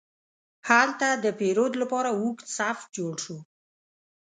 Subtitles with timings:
[0.69, 3.37] هلته د پیرود لپاره اوږد صف جوړ شو.